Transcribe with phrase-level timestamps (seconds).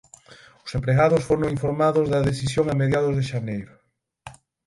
[0.65, 3.73] Os empregados foron informados da decisión a mediados de xaneiro.